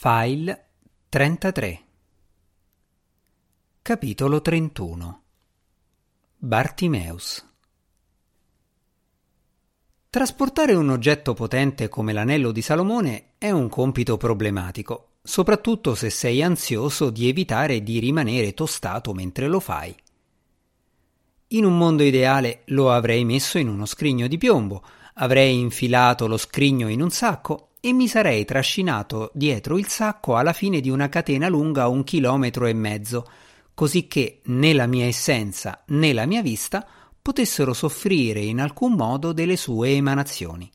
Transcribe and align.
File 0.00 0.66
33 1.08 1.82
Capitolo 3.82 4.40
31 4.40 5.22
Bartimeus. 6.36 7.44
Trasportare 10.08 10.74
un 10.74 10.90
oggetto 10.90 11.34
potente 11.34 11.88
come 11.88 12.12
l'anello 12.12 12.52
di 12.52 12.62
Salomone 12.62 13.30
è 13.38 13.50
un 13.50 13.68
compito 13.68 14.16
problematico, 14.16 15.14
soprattutto 15.20 15.96
se 15.96 16.10
sei 16.10 16.44
ansioso 16.44 17.10
di 17.10 17.28
evitare 17.28 17.82
di 17.82 17.98
rimanere 17.98 18.54
tostato 18.54 19.12
mentre 19.12 19.48
lo 19.48 19.58
fai. 19.58 19.92
In 21.48 21.64
un 21.64 21.76
mondo 21.76 22.04
ideale 22.04 22.62
lo 22.66 22.92
avrei 22.92 23.24
messo 23.24 23.58
in 23.58 23.66
uno 23.66 23.84
scrigno 23.84 24.28
di 24.28 24.38
piombo, 24.38 24.80
avrei 25.14 25.58
infilato 25.58 26.28
lo 26.28 26.36
scrigno 26.36 26.86
in 26.86 27.02
un 27.02 27.10
sacco 27.10 27.67
e 27.88 27.92
mi 27.94 28.06
sarei 28.06 28.44
trascinato 28.44 29.30
dietro 29.32 29.78
il 29.78 29.88
sacco 29.88 30.36
alla 30.36 30.52
fine 30.52 30.80
di 30.80 30.90
una 30.90 31.08
catena 31.08 31.48
lunga 31.48 31.88
un 31.88 32.04
chilometro 32.04 32.66
e 32.66 32.74
mezzo, 32.74 33.26
così 33.72 34.06
che 34.06 34.40
né 34.44 34.74
la 34.74 34.86
mia 34.86 35.06
essenza 35.06 35.84
né 35.86 36.12
la 36.12 36.26
mia 36.26 36.42
vista 36.42 36.86
potessero 37.20 37.72
soffrire 37.72 38.40
in 38.40 38.60
alcun 38.60 38.92
modo 38.92 39.32
delle 39.32 39.56
sue 39.56 39.92
emanazioni. 39.92 40.70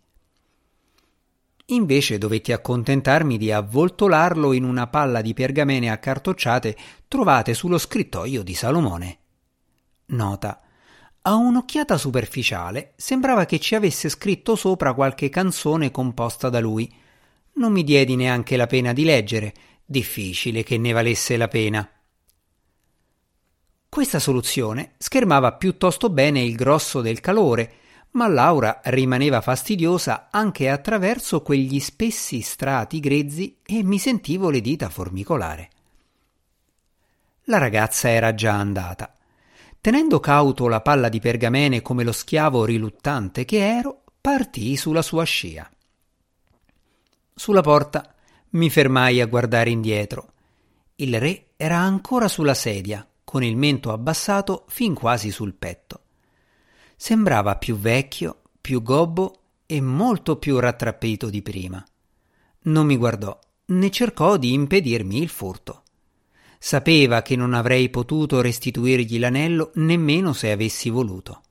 Invece 1.67 2.17
dovetti 2.17 2.51
accontentarmi 2.51 3.37
di 3.37 3.51
avvoltolarlo 3.51 4.51
in 4.51 4.63
una 4.63 4.87
palla 4.87 5.21
di 5.21 5.35
pergamene 5.35 5.91
accartocciate 5.91 6.75
trovate 7.07 7.53
sullo 7.53 7.77
scrittoio 7.77 8.41
di 8.41 8.55
Salomone. 8.55 9.17
Nota. 10.07 10.61
A 11.21 11.35
un'occhiata 11.35 11.95
superficiale 11.95 12.93
sembrava 12.95 13.45
che 13.45 13.59
ci 13.59 13.75
avesse 13.75 14.09
scritto 14.09 14.55
sopra 14.55 14.93
qualche 14.93 15.29
canzone 15.29 15.91
composta 15.91 16.49
da 16.49 16.59
lui. 16.59 17.01
Non 17.53 17.71
mi 17.71 17.83
diedi 17.83 18.15
neanche 18.15 18.57
la 18.57 18.67
pena 18.67 18.93
di 18.93 19.03
leggere, 19.03 19.53
difficile 19.85 20.63
che 20.63 20.77
ne 20.77 20.91
valesse 20.91 21.37
la 21.37 21.47
pena. 21.47 21.87
Questa 23.89 24.17
soluzione 24.17 24.93
schermava 24.97 25.53
piuttosto 25.53 26.09
bene 26.09 26.41
il 26.41 26.55
grosso 26.55 27.01
del 27.01 27.19
calore, 27.19 27.73
ma 28.13 28.27
Laura 28.27 28.81
rimaneva 28.85 29.41
fastidiosa 29.41 30.29
anche 30.31 30.69
attraverso 30.69 31.41
quegli 31.41 31.79
spessi 31.79 32.41
strati 32.41 32.99
grezzi 32.99 33.59
e 33.63 33.83
mi 33.83 33.99
sentivo 33.99 34.49
le 34.49 34.61
dita 34.61 34.89
formicolare. 34.89 35.69
La 37.47 37.57
ragazza 37.57 38.09
era 38.09 38.33
già 38.33 38.53
andata. 38.53 39.13
Tenendo 39.81 40.19
cauto 40.19 40.67
la 40.67 40.81
palla 40.81 41.09
di 41.09 41.19
pergamene 41.19 41.81
come 41.81 42.03
lo 42.03 42.13
schiavo 42.13 42.65
riluttante 42.65 43.45
che 43.45 43.57
ero, 43.57 44.03
partii 44.21 44.75
sulla 44.75 45.01
sua 45.01 45.23
scia. 45.23 45.69
Sulla 47.35 47.61
porta 47.61 48.13
mi 48.51 48.69
fermai 48.69 49.21
a 49.21 49.25
guardare 49.25 49.69
indietro. 49.69 50.31
Il 50.95 51.19
re 51.19 51.47
era 51.57 51.77
ancora 51.77 52.27
sulla 52.27 52.53
sedia, 52.53 53.07
con 53.23 53.43
il 53.43 53.57
mento 53.57 53.91
abbassato 53.91 54.65
fin 54.67 54.93
quasi 54.93 55.31
sul 55.31 55.53
petto. 55.53 56.01
Sembrava 56.95 57.57
più 57.57 57.77
vecchio, 57.77 58.41
più 58.61 58.81
gobbo 58.81 59.39
e 59.65 59.81
molto 59.81 60.37
più 60.37 60.59
rattrappito 60.59 61.29
di 61.29 61.41
prima. 61.41 61.83
Non 62.65 62.85
mi 62.85 62.95
guardò, 62.95 63.37
né 63.65 63.89
cercò 63.89 64.37
di 64.37 64.53
impedirmi 64.53 65.21
il 65.21 65.29
furto. 65.29 65.81
Sapeva 66.59 67.21
che 67.21 67.35
non 67.35 67.53
avrei 67.53 67.89
potuto 67.89 68.39
restituirgli 68.39 69.19
l'anello 69.19 69.71
nemmeno 69.75 70.31
se 70.31 70.51
avessi 70.51 70.89
voluto. 70.89 71.41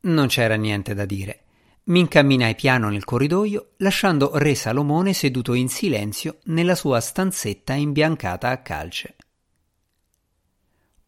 Non 0.00 0.26
c'era 0.26 0.56
niente 0.56 0.94
da 0.94 1.04
dire. 1.04 1.43
Mi 1.86 2.00
incamminai 2.00 2.54
piano 2.54 2.88
nel 2.88 3.04
corridoio, 3.04 3.72
lasciando 3.78 4.38
Re 4.38 4.54
Salomone 4.54 5.12
seduto 5.12 5.52
in 5.52 5.68
silenzio 5.68 6.38
nella 6.44 6.74
sua 6.74 6.98
stanzetta 7.00 7.74
imbiancata 7.74 8.48
a 8.48 8.62
calce. 8.62 9.16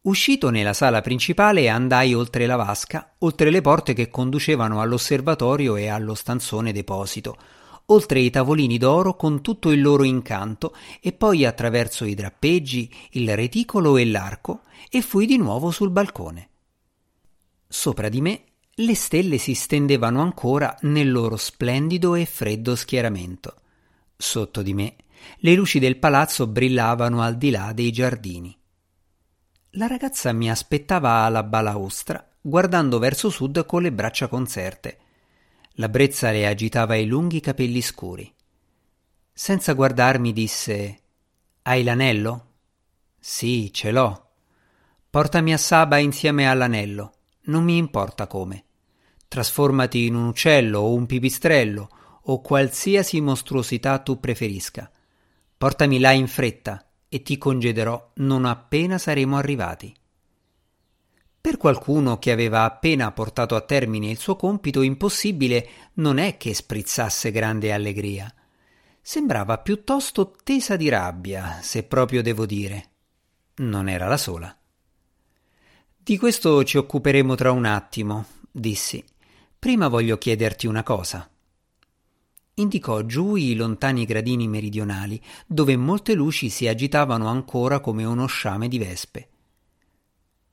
Uscito 0.01 0.51
nella 0.51 0.73
sala 0.73 1.01
principale 1.01 1.67
andai 1.67 2.13
oltre 2.13 2.45
la 2.45 2.57
vasca, 2.57 3.15
oltre 3.19 3.49
le 3.49 3.61
porte 3.61 3.93
che 3.93 4.11
conducevano 4.11 4.79
all'osservatorio 4.79 5.77
e 5.77 5.87
allo 5.87 6.13
stanzone 6.13 6.71
deposito, 6.71 7.37
oltre 7.85 8.19
i 8.19 8.29
tavolini 8.29 8.77
d'oro 8.77 9.15
con 9.15 9.41
tutto 9.41 9.71
il 9.71 9.81
loro 9.81 10.03
incanto 10.03 10.75
e 11.01 11.11
poi 11.11 11.43
attraverso 11.43 12.05
i 12.05 12.13
drappeggi, 12.13 12.93
il 13.13 13.35
reticolo 13.35 13.97
e 13.97 14.05
l'arco 14.05 14.61
e 14.91 15.01
fui 15.01 15.25
di 15.25 15.37
nuovo 15.37 15.71
sul 15.71 15.89
balcone. 15.89 16.49
Sopra 17.67 18.09
di 18.09 18.21
me 18.21 18.41
le 18.79 18.93
stelle 18.93 19.39
si 19.39 19.55
stendevano 19.55 20.21
ancora 20.21 20.77
nel 20.81 21.11
loro 21.11 21.35
splendido 21.35 22.13
e 22.13 22.25
freddo 22.25 22.75
schieramento. 22.75 23.55
Sotto 24.15 24.61
di 24.61 24.73
me 24.75 24.95
le 25.39 25.55
luci 25.55 25.79
del 25.79 25.97
palazzo 25.97 26.45
brillavano 26.45 27.23
al 27.23 27.37
di 27.37 27.49
là 27.49 27.73
dei 27.73 27.91
giardini. 27.91 28.55
La 29.71 29.87
ragazza 29.87 30.31
mi 30.31 30.49
aspettava 30.49 31.23
alla 31.23 31.41
balaustra, 31.41 32.23
guardando 32.39 32.99
verso 32.99 33.31
sud 33.31 33.65
con 33.65 33.81
le 33.81 33.91
braccia 33.91 34.27
conserte. 34.27 34.99
La 35.73 35.89
brezza 35.89 36.29
le 36.29 36.45
agitava 36.45 36.95
i 36.95 37.07
lunghi 37.07 37.39
capelli 37.39 37.81
scuri. 37.81 38.31
Senza 39.33 39.73
guardarmi 39.73 40.31
disse 40.33 41.01
Hai 41.63 41.83
l'anello? 41.83 42.45
Sì, 43.19 43.73
ce 43.73 43.91
l'ho. 43.91 44.29
Portami 45.09 45.53
a 45.53 45.57
Saba 45.57 45.97
insieme 45.97 46.47
all'anello, 46.47 47.13
non 47.45 47.63
mi 47.63 47.77
importa 47.77 48.27
come. 48.27 48.65
Trasformati 49.27 50.05
in 50.05 50.15
un 50.15 50.27
uccello 50.27 50.79
o 50.79 50.93
un 50.93 51.05
pipistrello 51.05 51.89
o 52.23 52.41
qualsiasi 52.41 53.21
mostruosità 53.21 53.99
tu 53.99 54.19
preferisca. 54.19 54.89
Portami 55.57 55.99
là 55.99 56.11
in 56.11 56.27
fretta 56.27 56.87
e 57.09 57.21
ti 57.21 57.37
congederò 57.37 58.11
non 58.15 58.45
appena 58.45 58.97
saremo 58.97 59.37
arrivati. 59.37 59.95
Per 61.39 61.57
qualcuno 61.57 62.19
che 62.19 62.31
aveva 62.31 62.63
appena 62.63 63.11
portato 63.11 63.55
a 63.55 63.61
termine 63.61 64.09
il 64.09 64.17
suo 64.17 64.35
compito 64.35 64.81
impossibile 64.81 65.69
non 65.93 66.17
è 66.17 66.35
che 66.35 66.53
sprizzasse 66.53 67.31
grande 67.31 67.71
allegria. 67.71 68.33
Sembrava 69.01 69.57
piuttosto 69.59 70.35
tesa 70.43 70.75
di 70.75 70.89
rabbia, 70.89 71.59
se 71.61 71.83
proprio 71.83 72.21
devo 72.21 72.45
dire. 72.45 72.89
Non 73.55 73.87
era 73.87 74.07
la 74.07 74.17
sola. 74.17 74.53
Di 75.95 76.17
questo 76.17 76.63
ci 76.65 76.77
occuperemo 76.77 77.35
tra 77.35 77.51
un 77.51 77.63
attimo, 77.63 78.25
dissi. 78.51 79.01
Prima 79.59 79.87
voglio 79.87 80.17
chiederti 80.17 80.67
una 80.67 80.83
cosa. 80.83 81.29
Indicò 82.55 83.03
giù 83.03 83.35
i 83.35 83.55
lontani 83.55 84.05
gradini 84.05 84.47
meridionali, 84.47 85.21
dove 85.45 85.75
molte 85.75 86.13
luci 86.13 86.49
si 86.49 86.67
agitavano 86.67 87.27
ancora 87.27 87.79
come 87.79 88.03
uno 88.03 88.25
sciame 88.27 88.67
di 88.67 88.77
vespe. 88.77 89.29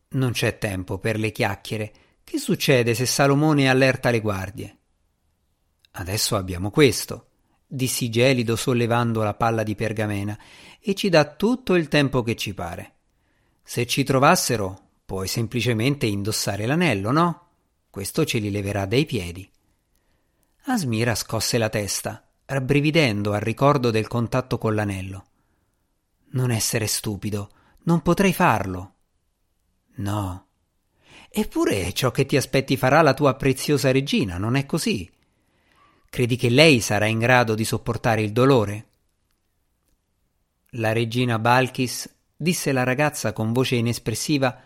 Non 0.09 0.33
c'è 0.33 0.59
tempo 0.59 0.99
per 0.99 1.19
le 1.19 1.33
chiacchiere. 1.33 1.93
Che 2.25 2.39
succede 2.39 2.95
se 2.95 3.05
Salomone 3.05 3.69
allerta 3.69 4.11
le 4.11 4.21
guardie? 4.21 4.79
Adesso 5.93 6.37
abbiamo 6.37 6.71
questo, 6.71 7.29
dissi 7.67 8.09
gelido 8.09 8.57
sollevando 8.57 9.23
la 9.23 9.35
palla 9.35 9.63
di 9.63 9.75
pergamena, 9.75 10.39
e 10.81 10.95
ci 10.95 11.09
dà 11.09 11.25
tutto 11.27 11.75
il 11.75 11.89
tempo 11.89 12.23
che 12.23 12.37
ci 12.37 12.55
pare. 12.55 12.93
Se 13.63 13.87
ci 13.87 14.03
trovassero, 14.03 14.91
puoi 15.05 15.29
semplicemente 15.29 16.07
indossare 16.07 16.67
l'anello, 16.67 17.11
no? 17.11 17.44
Questo 17.94 18.25
ce 18.25 18.41
li 18.41 18.50
leverà 18.50 18.87
dai 18.87 19.06
piedi. 19.06 19.49
Asmira 20.65 21.15
scosse 21.15 21.59
la 21.59 21.69
testa, 21.69 22.28
rabbrividendo 22.47 23.32
al 23.32 23.41
ricordo 23.41 23.93
del 23.93 24.09
contatto 24.09 24.59
con 24.59 24.75
l'anello. 24.75 25.27
Non 26.31 26.50
essere 26.50 26.88
stupido, 26.88 27.50
non 27.84 28.03
potrei 28.03 28.32
farlo. 28.32 28.94
No. 29.99 30.47
Eppure 31.31 31.93
ciò 31.93 32.10
che 32.10 32.27
ti 32.27 32.37
aspetti 32.37 32.77
farà 32.77 33.00
la 33.00 33.15
tua 33.15 33.37
preziosa 33.37 33.93
regina, 33.93 34.38
non 34.38 34.56
è 34.56 34.66
così? 34.66 35.09
Credi 36.11 36.34
che 36.34 36.49
lei 36.49 36.81
sarà 36.81 37.06
in 37.06 37.21
grado 37.21 37.55
di 37.55 37.65
sopportare 37.65 38.22
il 38.22 38.32
dolore? 38.32 38.88
La 40.70 40.90
regina 40.90 41.38
Balkis, 41.38 42.12
disse 42.35 42.73
la 42.73 42.82
ragazza 42.82 43.32
con 43.32 43.52
voce 43.52 43.76
inespressiva, 43.76 44.61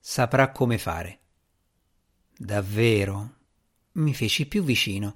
saprà 0.00 0.50
come 0.50 0.78
fare. 0.78 1.20
Davvero? 2.42 3.34
Mi 3.92 4.12
feci 4.14 4.46
più 4.46 4.64
vicino. 4.64 5.14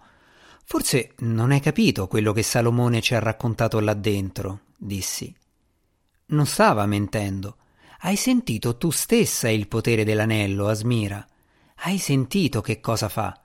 Forse 0.65 1.15
non 1.19 1.51
hai 1.51 1.59
capito 1.59 2.07
quello 2.07 2.33
che 2.33 2.45
Salomone 2.45 3.01
ci 3.01 3.17
ha 3.17 3.19
raccontato 3.19 3.81
là 3.81 3.95
dentro, 3.95 4.61
dissi. 4.77 5.35
Non 6.27 6.47
stava 6.47 6.87
mentendo. 6.87 7.57
Hai 8.01 8.15
sentito 8.15 8.77
tu 8.77 8.91
stessa 8.91 9.49
il 9.49 9.67
potere 9.67 10.05
dell'anello, 10.05 10.69
Asmira? 10.69 11.27
Hai 11.79 11.99
sentito 11.99 12.61
che 12.61 12.79
cosa 12.79 13.09
fa? 13.09 13.37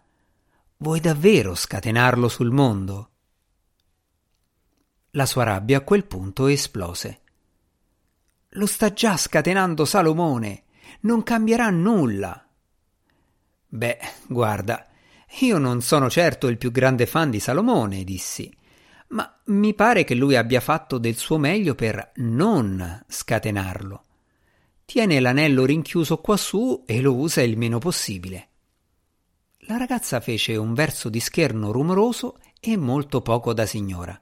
Vuoi 0.78 1.00
davvero 1.00 1.56
scatenarlo 1.56 2.28
sul 2.28 2.52
mondo? 2.52 3.10
La 5.12 5.26
sua 5.26 5.44
rabbia 5.44 5.80
a 5.80 5.82
quel 5.82 6.06
punto 6.06 6.46
esplose. 6.46 7.22
Lo 8.50 8.68
sta 8.68 8.94
già 8.94 9.18
scatenando 9.18 9.86
Salomone. 9.86 10.66
Non 11.02 11.24
cambierà 11.24 11.72
nulla. 11.72 12.46
Beh, 13.74 14.00
guarda, 14.28 14.86
io 15.40 15.58
non 15.58 15.82
sono 15.82 16.10
certo 16.10 16.48
il 16.48 16.58
più 16.58 16.72
grande 16.72 17.06
fan 17.06 17.30
di 17.30 17.40
Salomone, 17.40 18.04
dissi, 18.04 18.54
ma 19.10 19.40
mi 19.46 19.74
pare 19.74 20.04
che 20.04 20.14
lui 20.14 20.36
abbia 20.36 20.60
fatto 20.60 20.98
del 20.98 21.16
suo 21.16 21.38
meglio 21.38 21.74
per 21.74 22.12
non 22.16 23.06
scatenarlo. 23.08 24.04
Tiene 24.84 25.22
l'anello 25.22 25.64
rinchiuso 25.64 26.18
quassù 26.18 26.84
e 26.86 27.00
lo 27.00 27.16
usa 27.16 27.42
il 27.44 27.58
meno 27.58 27.80
possibile. 27.80 28.50
La 29.68 29.78
ragazza 29.78 30.20
fece 30.20 30.58
un 30.58 30.74
verso 30.74 31.08
di 31.08 31.22
scherno 31.22 31.72
rumoroso 31.72 32.40
e 32.60 32.76
molto 32.76 33.22
poco 33.22 33.54
da 33.54 33.66
signora. 33.66 34.20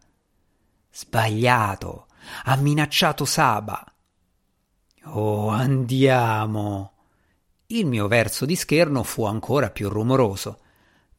Sbagliato! 0.92 2.06
Ha 2.44 2.56
minacciato 2.58 3.26
Saba! 3.26 3.84
Oh, 5.06 5.50
andiamo! 5.50 6.99
Il 7.72 7.86
mio 7.86 8.08
verso 8.08 8.48
di 8.48 8.56
scherno 8.56 9.04
fu 9.04 9.26
ancora 9.26 9.70
più 9.70 9.90
rumoroso. 9.90 10.60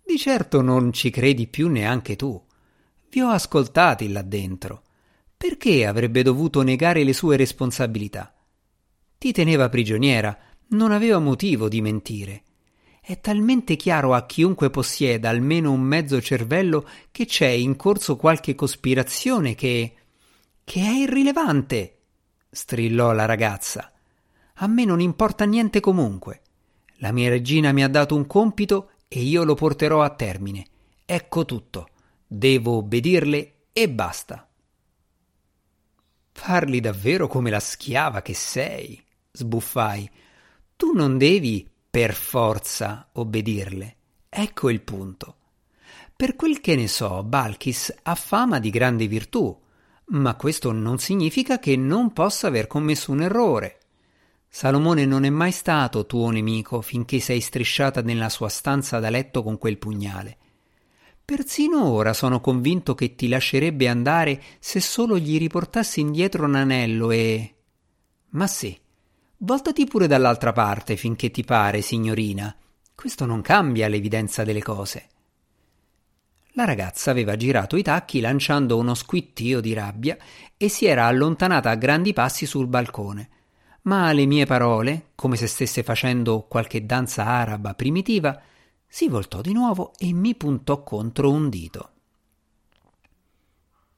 Di 0.05 0.19
certo 0.19 0.61
non 0.63 0.93
ci 0.93 1.09
credi 1.09 1.47
più 1.47 1.69
neanche 1.69 2.17
tu. 2.17 2.43
Vi 3.09 3.21
ho 3.21 3.29
ascoltati 3.29 4.11
là 4.11 4.23
dentro. 4.23 4.83
Perché 5.37 5.87
avrebbe 5.87 6.25
dovuto 6.25 6.63
negare 6.63 7.05
le 7.05 7.13
sue 7.13 7.37
responsabilità? 7.37 8.35
Ti 9.17 9.31
teneva 9.31 9.69
prigioniera, 9.69 10.37
non 10.71 10.91
aveva 10.91 11.21
motivo 11.21 11.69
di 11.69 11.81
mentire. 11.81 12.43
È 13.01 13.21
talmente 13.21 13.77
chiaro 13.77 14.13
a 14.13 14.27
chiunque 14.27 14.71
possieda 14.71 15.29
almeno 15.29 15.71
un 15.71 15.83
mezzo 15.83 16.21
cervello 16.21 16.85
che 17.13 17.27
c'è 17.27 17.47
in 17.47 17.77
corso 17.77 18.17
qualche 18.17 18.57
cospirazione 18.57 19.55
che. 19.55 19.95
che 20.65 20.81
è 20.81 20.91
irrilevante. 20.91 21.99
strillò 22.51 23.13
la 23.13 23.25
ragazza. 23.25 23.93
A 24.63 24.67
me 24.67 24.85
non 24.85 25.01
importa 25.01 25.47
niente 25.47 25.81
comunque. 25.81 26.43
La 26.97 27.13
mia 27.13 27.31
regina 27.31 27.73
mi 27.73 27.83
ha 27.83 27.89
dato 27.89 28.15
un 28.15 28.27
compito 28.27 28.91
e 29.09 29.23
io 29.23 29.43
lo 29.45 29.55
porterò 29.55 30.03
a 30.03 30.11
termine. 30.11 30.67
Ecco 31.07 31.47
tutto. 31.47 31.89
Devo 32.27 32.77
obbedirle 32.77 33.55
e 33.73 33.89
basta. 33.89 34.47
Parli 36.33 36.81
davvero 36.81 37.27
come 37.27 37.49
la 37.49 37.59
schiava 37.59 38.21
che 38.21 38.35
sei, 38.35 39.03
sbuffai. 39.33 40.11
Tu 40.77 40.93
non 40.93 41.17
devi 41.17 41.67
per 41.89 42.13
forza 42.13 43.09
obbedirle. 43.13 43.97
Ecco 44.29 44.69
il 44.69 44.83
punto. 44.83 45.37
Per 46.15 46.37
quel 46.37 46.61
che 46.61 46.77
ne 46.77 46.87
so, 46.87 47.23
Balkis 47.23 47.95
ha 48.03 48.15
fama 48.15 48.59
di 48.59 48.69
grande 48.69 49.07
virtù, 49.07 49.59
ma 50.09 50.35
questo 50.35 50.71
non 50.71 50.99
significa 50.99 51.59
che 51.59 51.77
non 51.77 52.13
possa 52.13 52.49
aver 52.49 52.67
commesso 52.67 53.11
un 53.11 53.23
errore. 53.23 53.80
Salomone 54.53 55.07
non 55.07 55.23
è 55.23 55.31
mai 55.31 55.53
stato 55.53 56.07
tuo 56.07 56.29
nemico 56.31 56.81
finché 56.81 57.21
sei 57.21 57.41
strisciata 57.41 58.03
nella 58.03 58.29
sua 58.29 58.49
stanza 58.49 58.99
da 58.99 59.09
letto 59.09 59.45
con 59.45 59.57
quel 59.59 59.79
pugnale. 59.79 60.37
Persino 61.25 61.85
ora 61.85 62.13
sono 62.13 62.41
convinto 62.41 62.97
che 62.97 63.15
ti 63.15 63.29
lascerebbe 63.29 63.87
andare 63.87 64.43
se 64.59 64.81
solo 64.81 65.17
gli 65.19 65.39
riportassi 65.39 66.01
indietro 66.01 66.47
un 66.47 66.57
anello 66.57 67.13
e. 67.13 67.55
Ma 68.31 68.49
sì, 68.49 68.77
voltati 69.37 69.87
pure 69.87 70.09
dall'altra 70.09 70.51
parte 70.53 70.97
finché 70.97 71.31
ti 71.31 71.45
pare, 71.45 71.81
signorina. 71.81 72.55
Questo 72.93 73.27
non 73.27 73.43
cambia 73.43 73.87
l'evidenza 73.87 74.43
delle 74.43 74.63
cose. 74.63 75.09
La 76.55 76.65
ragazza 76.65 77.13
aveva 77.13 77.37
girato 77.37 77.77
i 77.77 77.83
tacchi 77.83 78.19
lanciando 78.19 78.77
uno 78.77 78.95
squittio 78.95 79.61
di 79.61 79.73
rabbia 79.75 80.19
e 80.57 80.69
si 80.69 80.87
era 80.87 81.07
allontanata 81.07 81.71
a 81.71 81.77
grandi 81.77 82.13
passi 82.13 82.47
sul 82.47 82.67
balcone. 82.67 83.29
Ma 83.83 84.09
alle 84.09 84.27
mie 84.27 84.47
parole, 84.47 85.11
come 85.15 85.37
se 85.37 85.47
stesse 85.47 85.83
facendo 85.83 86.47
qualche 86.49 86.85
danza 86.85 87.25
araba 87.25 87.75
primitiva, 87.75 88.41
si 88.87 89.09
voltò 89.09 89.41
di 89.41 89.53
nuovo 89.53 89.93
e 89.99 90.13
mi 90.13 90.35
puntò 90.35 90.83
contro 90.83 91.31
un 91.31 91.49
dito. 91.49 91.91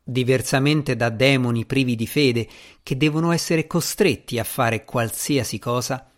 Diversamente 0.05 0.97
da 0.97 1.09
demoni 1.09 1.65
privi 1.65 1.95
di 1.95 2.07
fede 2.07 2.49
che 2.83 2.97
devono 2.97 3.33
essere 3.33 3.67
costretti 3.67 4.39
a 4.39 4.45
fare 4.45 4.85
qualsiasi 4.85 5.59
cosa, 5.59 6.11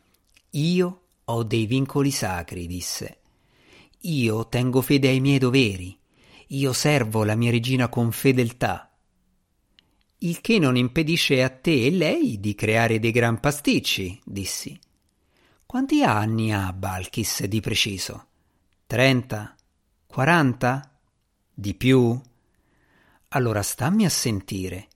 io 0.50 1.00
ho 1.24 1.42
dei 1.42 1.66
vincoli 1.66 2.10
sacri, 2.10 2.66
disse. 2.66 3.18
Io 4.00 4.48
tengo 4.48 4.82
fede 4.82 5.08
ai 5.08 5.20
miei 5.20 5.38
doveri. 5.38 5.96
Io 6.48 6.72
servo 6.72 7.24
la 7.24 7.34
mia 7.34 7.50
regina 7.50 7.88
con 7.88 8.12
fedeltà. 8.12 8.93
Il 10.24 10.40
che 10.40 10.58
non 10.58 10.74
impedisce 10.74 11.42
a 11.42 11.50
te 11.50 11.84
e 11.84 11.90
lei 11.90 12.40
di 12.40 12.54
creare 12.54 12.98
dei 12.98 13.10
gran 13.10 13.40
pasticci, 13.40 14.18
dissi. 14.24 14.78
Quanti 15.66 16.02
anni 16.02 16.50
ha 16.50 16.72
Balkis 16.72 17.44
di 17.44 17.60
preciso? 17.60 18.28
Trenta? 18.86 19.54
Quaranta? 20.06 20.98
Di 21.52 21.74
più? 21.74 22.18
Allora 23.28 23.60
stammi 23.60 24.06
a 24.06 24.08
sentire. 24.08 24.88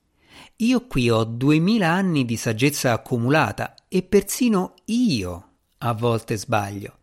Io 0.57 0.87
qui 0.87 1.11
ho 1.11 1.25
duemila 1.25 1.91
anni 1.91 2.25
di 2.25 2.39
saggezza 2.39 2.93
accumulata 2.93 3.75
e 3.87 4.03
persino 4.03 4.77
io 4.87 5.49
a 5.77 5.93
volte 5.93 6.39
sbaglio. 6.39 7.01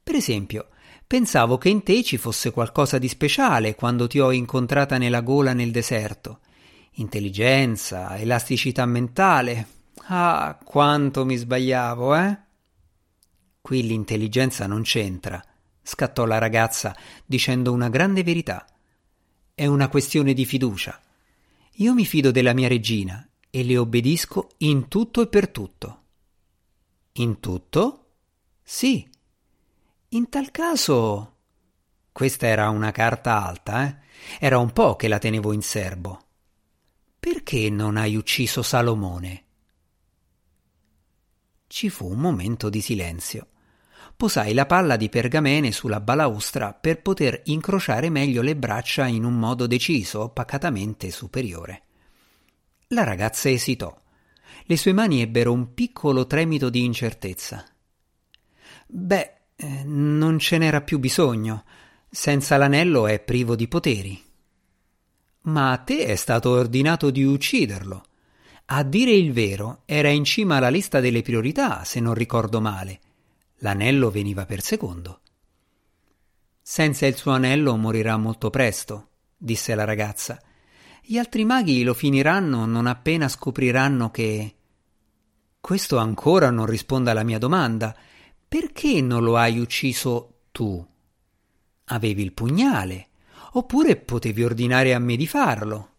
Per 0.00 0.14
esempio, 0.14 0.68
pensavo 1.04 1.58
che 1.58 1.70
in 1.70 1.82
te 1.82 2.04
ci 2.04 2.18
fosse 2.18 2.52
qualcosa 2.52 2.98
di 2.98 3.08
speciale 3.08 3.74
quando 3.74 4.06
ti 4.06 4.20
ho 4.20 4.30
incontrata 4.30 4.96
nella 4.96 5.22
gola 5.22 5.52
nel 5.52 5.72
deserto. 5.72 6.38
Intelligenza, 6.94 8.16
elasticità 8.16 8.86
mentale. 8.86 9.68
Ah, 10.06 10.58
quanto 10.62 11.24
mi 11.24 11.36
sbagliavo, 11.36 12.14
eh? 12.14 12.38
Qui 13.60 13.86
l'intelligenza 13.86 14.66
non 14.66 14.82
c'entra 14.82 15.42
scattò 15.84 16.24
la 16.24 16.38
ragazza 16.38 16.96
dicendo 17.24 17.70
una 17.70 17.90
grande 17.90 18.24
verità. 18.24 18.66
È 19.54 19.66
una 19.66 19.88
questione 19.88 20.32
di 20.32 20.44
fiducia. 20.44 21.00
Io 21.78 21.94
mi 21.94 22.06
fido 22.06 22.30
della 22.30 22.54
mia 22.54 22.68
regina 22.68 23.28
e 23.50 23.62
le 23.62 23.76
obbedisco 23.76 24.50
in 24.58 24.88
tutto 24.88 25.20
e 25.20 25.28
per 25.28 25.48
tutto. 25.50 26.02
In 27.12 27.38
tutto? 27.38 28.06
Sì. 28.62 29.08
In 30.08 30.28
tal 30.28 30.50
caso. 30.50 31.32
Questa 32.10 32.46
era 32.46 32.70
una 32.70 32.90
carta 32.90 33.44
alta, 33.44 33.86
eh? 33.86 33.96
Era 34.40 34.58
un 34.58 34.72
po' 34.72 34.96
che 34.96 35.08
la 35.08 35.18
tenevo 35.18 35.52
in 35.52 35.62
serbo. 35.62 36.23
Perché 37.24 37.70
non 37.70 37.96
hai 37.96 38.16
ucciso 38.16 38.62
Salomone? 38.62 39.44
Ci 41.66 41.88
fu 41.88 42.10
un 42.10 42.18
momento 42.18 42.68
di 42.68 42.82
silenzio 42.82 43.48
posai 44.16 44.54
la 44.54 44.66
palla 44.66 44.96
di 44.96 45.08
pergamene 45.08 45.72
sulla 45.72 46.00
balaustra 46.00 46.72
per 46.72 47.02
poter 47.02 47.42
incrociare 47.44 48.10
meglio 48.10 48.42
le 48.42 48.56
braccia 48.56 49.06
in 49.06 49.24
un 49.24 49.34
modo 49.34 49.66
deciso, 49.66 50.28
pacatamente 50.28 51.10
superiore. 51.10 51.82
La 52.88 53.04
ragazza 53.04 53.50
esitò. 53.50 53.94
Le 54.66 54.76
sue 54.76 54.92
mani 54.92 55.20
ebbero 55.20 55.52
un 55.52 55.74
piccolo 55.74 56.26
tremito 56.26 56.70
di 56.70 56.84
incertezza. 56.84 57.64
Beh, 58.86 59.32
eh, 59.56 59.82
non 59.84 60.38
ce 60.38 60.58
n'era 60.58 60.80
più 60.80 60.98
bisogno. 60.98 61.64
Senza 62.08 62.56
l'anello 62.56 63.06
è 63.08 63.18
privo 63.18 63.56
di 63.56 63.66
poteri. 63.66 64.23
Ma 65.44 65.72
a 65.72 65.78
te 65.78 66.06
è 66.06 66.14
stato 66.14 66.50
ordinato 66.50 67.10
di 67.10 67.24
ucciderlo. 67.24 68.04
A 68.66 68.82
dire 68.82 69.10
il 69.10 69.32
vero, 69.32 69.82
era 69.84 70.08
in 70.08 70.24
cima 70.24 70.56
alla 70.56 70.70
lista 70.70 71.00
delle 71.00 71.22
priorità, 71.22 71.84
se 71.84 72.00
non 72.00 72.14
ricordo 72.14 72.60
male. 72.60 73.00
L'anello 73.58 74.10
veniva 74.10 74.46
per 74.46 74.62
secondo. 74.62 75.20
Senza 76.62 77.06
il 77.06 77.14
suo 77.14 77.32
anello 77.32 77.76
morirà 77.76 78.16
molto 78.16 78.48
presto, 78.48 79.08
disse 79.36 79.74
la 79.74 79.84
ragazza. 79.84 80.40
Gli 81.02 81.18
altri 81.18 81.44
maghi 81.44 81.82
lo 81.82 81.92
finiranno 81.92 82.64
non 82.64 82.86
appena 82.86 83.28
scopriranno 83.28 84.10
che. 84.10 84.54
Questo 85.60 85.98
ancora 85.98 86.50
non 86.50 86.64
risponde 86.64 87.10
alla 87.10 87.22
mia 87.22 87.38
domanda. 87.38 87.94
Perché 88.48 89.02
non 89.02 89.22
lo 89.22 89.36
hai 89.36 89.58
ucciso 89.58 90.44
tu? 90.52 90.86
Avevi 91.84 92.22
il 92.22 92.32
pugnale, 92.32 93.08
oppure 93.56 93.96
potevi 93.96 94.44
ordinare 94.44 94.94
a 94.94 94.98
me 94.98 95.16
di 95.16 95.26
farlo. 95.26 95.90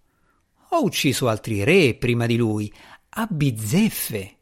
Ho 0.69 0.83
ucciso 0.83 1.27
altri 1.27 1.63
re 1.63 1.95
prima 1.95 2.25
di 2.25 2.35
lui, 2.35 2.71
a 3.09 3.27
bizzeffe. 3.29 4.35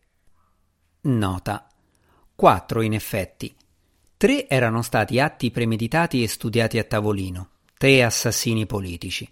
Nota. 1.01 1.67
Quattro, 2.35 2.81
in 2.81 2.93
effetti. 2.93 3.53
Tre 4.17 4.47
erano 4.47 4.81
stati 4.81 5.19
atti 5.19 5.51
premeditati 5.51 6.23
e 6.23 6.27
studiati 6.27 6.79
a 6.79 6.83
tavolino, 6.83 7.49
tre 7.77 8.03
assassini 8.03 8.65
politici, 8.65 9.29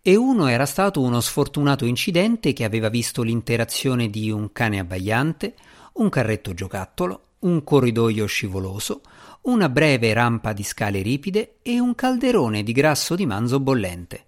e 0.00 0.16
uno 0.16 0.46
era 0.48 0.66
stato 0.66 1.00
uno 1.00 1.20
sfortunato 1.20 1.86
incidente 1.86 2.52
che 2.52 2.64
aveva 2.64 2.90
visto 2.90 3.22
l'interazione 3.22 4.10
di 4.10 4.30
un 4.30 4.52
cane 4.52 4.78
abbagliante, 4.78 5.54
un 5.94 6.08
carretto 6.10 6.52
giocattolo, 6.52 7.22
un 7.40 7.64
corridoio 7.64 8.26
scivoloso, 8.26 9.00
una 9.44 9.68
breve 9.68 10.12
rampa 10.12 10.52
di 10.52 10.62
scale 10.62 11.02
ripide 11.02 11.58
e 11.62 11.80
un 11.80 11.94
calderone 11.94 12.62
di 12.62 12.72
grasso 12.72 13.14
di 13.14 13.26
manzo 13.26 13.60
bollente. 13.60 14.24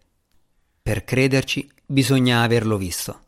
Per 0.83 1.05
crederci 1.05 1.71
bisogna 1.85 2.43
averlo 2.43 2.77
visto. 2.77 3.21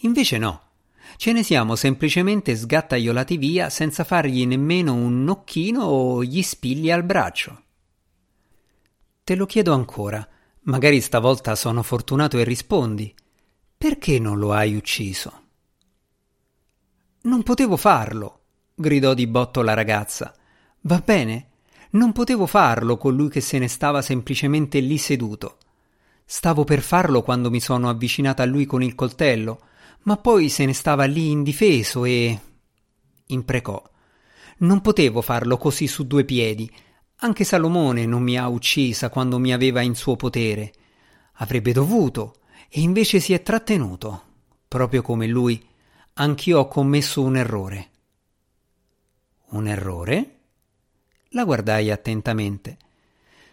Invece 0.00 0.38
no, 0.38 0.62
Ce 1.16 1.32
ne 1.32 1.42
siamo 1.42 1.76
semplicemente 1.76 2.56
sgattaiolati 2.56 3.36
via 3.36 3.68
senza 3.68 4.02
fargli 4.02 4.46
nemmeno 4.46 4.94
un 4.94 5.24
nocchino 5.24 5.82
o 5.82 6.24
gli 6.24 6.42
spigli 6.42 6.90
al 6.90 7.04
braccio. 7.04 7.62
Te 9.22 9.34
lo 9.34 9.44
chiedo 9.46 9.74
ancora, 9.74 10.26
Magari 10.64 11.00
stavolta 11.00 11.56
sono 11.56 11.82
fortunato 11.82 12.38
e 12.38 12.44
rispondi. 12.44 13.12
Perché 13.76 14.20
non 14.20 14.38
lo 14.38 14.52
hai 14.52 14.76
ucciso? 14.76 15.40
Non 17.22 17.42
potevo 17.42 17.76
farlo, 17.76 18.41
gridò 18.82 19.14
di 19.14 19.26
botto 19.26 19.62
la 19.62 19.72
ragazza. 19.72 20.34
Va 20.82 21.00
bene? 21.02 21.46
Non 21.92 22.12
potevo 22.12 22.46
farlo 22.46 22.98
colui 22.98 23.30
che 23.30 23.40
se 23.40 23.58
ne 23.58 23.68
stava 23.68 24.02
semplicemente 24.02 24.80
lì 24.80 24.98
seduto. 24.98 25.56
Stavo 26.26 26.64
per 26.64 26.82
farlo 26.82 27.22
quando 27.22 27.50
mi 27.50 27.60
sono 27.60 27.88
avvicinata 27.88 28.42
a 28.42 28.46
lui 28.46 28.66
con 28.66 28.82
il 28.82 28.94
coltello, 28.94 29.60
ma 30.02 30.16
poi 30.16 30.48
se 30.48 30.66
ne 30.66 30.72
stava 30.72 31.04
lì 31.04 31.30
indifeso 31.30 32.04
e. 32.04 32.40
imprecò. 33.26 33.82
Non 34.58 34.80
potevo 34.80 35.22
farlo 35.22 35.56
così 35.56 35.86
su 35.86 36.06
due 36.06 36.24
piedi. 36.24 36.70
Anche 37.16 37.44
Salomone 37.44 38.04
non 38.04 38.22
mi 38.22 38.36
ha 38.36 38.48
uccisa 38.48 39.08
quando 39.08 39.38
mi 39.38 39.52
aveva 39.52 39.80
in 39.80 39.94
suo 39.94 40.16
potere. 40.16 40.72
Avrebbe 41.34 41.72
dovuto, 41.72 42.36
e 42.68 42.80
invece 42.80 43.20
si 43.20 43.32
è 43.32 43.42
trattenuto. 43.42 44.22
Proprio 44.66 45.02
come 45.02 45.26
lui, 45.26 45.62
anch'io 46.14 46.60
ho 46.60 46.68
commesso 46.68 47.22
un 47.22 47.36
errore. 47.36 47.90
Un 49.52 49.66
errore? 49.66 50.36
La 51.30 51.44
guardai 51.44 51.90
attentamente. 51.90 52.76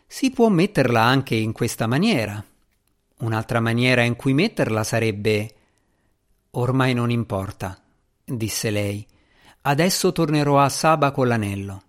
Si 0.08 0.32
può 0.32 0.50
metterla 0.50 1.02
anche 1.02 1.36
in 1.36 1.52
questa 1.52 1.88
maniera. 1.88 2.44
Un'altra 3.20 3.60
maniera 3.60 4.04
in 4.04 4.16
cui 4.16 4.34
metterla 4.34 4.84
sarebbe 4.84 5.56
Ormai 6.52 6.96
non 6.96 7.12
importa, 7.12 7.80
disse 8.26 8.72
lei. 8.72 9.06
Adesso 9.62 10.12
tornerò 10.12 10.60
a 10.60 10.70
Saba 10.70 11.12
con 11.12 11.28
l'anello. 11.28 11.84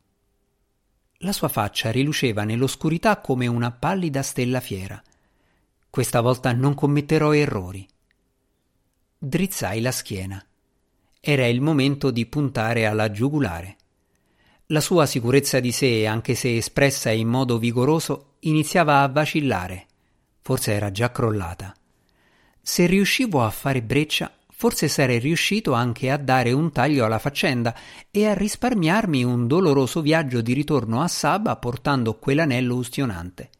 La 1.18 1.32
sua 1.32 1.48
faccia 1.48 1.90
riluceva 1.90 2.44
nell'oscurità 2.44 3.20
come 3.20 3.46
una 3.46 3.70
pallida 3.70 4.22
stella 4.22 4.60
fiera. 4.60 5.02
Questa 5.88 6.20
volta 6.20 6.52
non 6.52 6.74
commetterò 6.74 7.32
errori. 7.32 7.88
Drizzai 9.16 9.80
la 9.80 9.92
schiena. 9.92 10.44
Era 11.20 11.46
il 11.46 11.60
momento 11.60 12.10
di 12.10 12.26
puntare 12.26 12.86
alla 12.86 13.10
giugulare. 13.10 13.76
La 14.72 14.80
sua 14.80 15.04
sicurezza 15.04 15.58
di 15.58 15.72
sé, 15.72 16.06
anche 16.06 16.36
se 16.36 16.56
espressa 16.56 17.10
in 17.10 17.26
modo 17.26 17.58
vigoroso, 17.58 18.34
iniziava 18.40 19.02
a 19.02 19.08
vacillare. 19.08 19.86
Forse 20.42 20.72
era 20.72 20.92
già 20.92 21.10
crollata. 21.10 21.74
Se 22.62 22.86
riuscivo 22.86 23.42
a 23.42 23.50
fare 23.50 23.82
breccia, 23.82 24.32
forse 24.48 24.86
sarei 24.86 25.18
riuscito 25.18 25.72
anche 25.72 26.08
a 26.08 26.16
dare 26.16 26.52
un 26.52 26.70
taglio 26.70 27.04
alla 27.04 27.18
faccenda 27.18 27.74
e 28.12 28.26
a 28.26 28.34
risparmiarmi 28.34 29.24
un 29.24 29.48
doloroso 29.48 30.02
viaggio 30.02 30.40
di 30.40 30.52
ritorno 30.52 31.02
a 31.02 31.08
Saba 31.08 31.56
portando 31.56 32.14
quell'anello 32.14 32.76
ustionante. 32.76 33.50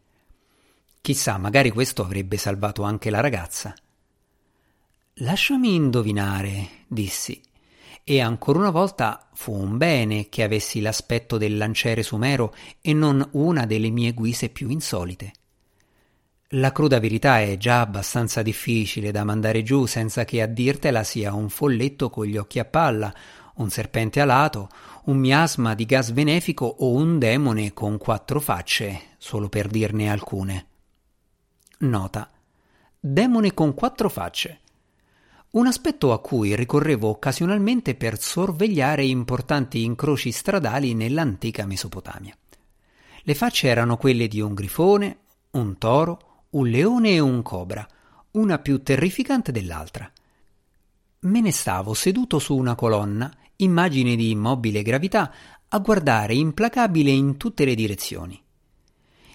Chissà, 1.01 1.39
magari 1.39 1.71
questo 1.71 2.05
avrebbe 2.05 2.37
salvato 2.37 2.85
anche 2.85 3.11
la 3.11 3.19
ragazza. 3.19 3.75
Lasciami 5.15 5.75
indovinare, 5.75 6.69
dissi. 6.87 7.49
E 8.05 8.21
ancora 8.21 8.59
una 8.59 8.71
volta 8.71 9.29
fu 9.35 9.53
un 9.53 9.77
bene 9.77 10.29
che 10.29 10.43
avessi 10.43 10.81
l'aspetto 10.81 11.39
del 11.39 11.57
lanciere 11.57 12.03
sumero 12.03 12.55
e 12.81 12.93
non 12.93 13.27
una 13.33 13.67
delle 13.67 13.91
mie 13.91 14.13
guise 14.13 14.49
più 14.49 14.69
insolite. 14.69 15.33
La 16.55 16.73
cruda 16.73 16.99
verità 16.99 17.41
è 17.41 17.57
già 17.57 17.81
abbastanza 17.81 18.43
difficile 18.43 19.13
da 19.13 19.23
mandare 19.23 19.63
giù 19.63 19.87
senza 19.87 20.25
che 20.25 20.43
a 20.43 20.47
dirtela 20.47 21.05
sia 21.05 21.33
un 21.33 21.49
folletto 21.49 22.11
con 22.11 22.27
gli 22.27 22.37
occhi 22.37 22.59
a 22.59 22.65
palla, 22.65 23.15
un 23.55 23.71
serpente 23.71 24.21
alato, 24.21 24.69
un 25.05 25.19
miasma 25.19 25.75
di 25.75 25.87
gas 25.87 26.11
benefico 26.11 26.65
o 26.65 26.91
un 26.91 27.21
demone 27.21 27.73
con 27.73 27.99
quattro 27.99 28.41
facce, 28.41 29.01
solo 29.19 29.49
per 29.49 29.69
dirne 29.69 30.11
alcune. 30.11 30.67
Nota. 31.79 32.29
Demone 32.99 33.55
con 33.55 33.73
quattro 33.75 34.09
facce. 34.09 34.61
Un 35.53 35.67
aspetto 35.67 36.13
a 36.13 36.21
cui 36.21 36.55
ricorrevo 36.55 37.09
occasionalmente 37.09 37.97
per 37.97 38.21
sorvegliare 38.21 39.05
importanti 39.05 39.83
incroci 39.83 40.31
stradali 40.31 40.95
nell'antica 40.95 41.67
Mesopotamia. 41.67 42.37
Le 43.23 43.35
facce 43.35 43.67
erano 43.67 43.97
quelle 43.97 44.29
di 44.29 44.41
un 44.41 44.55
grifone, 44.55 45.19
un 45.51 45.77
toro, 45.77 46.45
un 46.51 46.69
leone 46.69 47.15
e 47.15 47.19
un 47.19 47.43
cobra, 47.43 47.85
una 48.33 48.61
più 48.61 48.81
terrificante 48.85 49.51
dell'altra. 49.51 50.09
Me 51.23 51.41
ne 51.41 51.51
stavo 51.51 51.95
seduto 51.95 52.39
su 52.39 52.57
una 52.57 52.77
colonna, 52.77 53.29
immagine 53.57 54.15
di 54.15 54.31
immobile 54.31 54.83
gravità, 54.83 55.33
a 55.67 55.79
guardare 55.81 56.35
implacabile 56.35 57.11
in 57.11 57.37
tutte 57.37 57.65
le 57.65 57.75
direzioni. 57.75 58.41